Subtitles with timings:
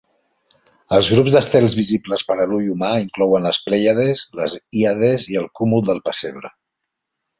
[0.95, 5.47] Els grups d'estels visibles per a l'ull humà inclouen les Plèiades, les Híades i el
[5.61, 6.53] Cúmul del Pessebre.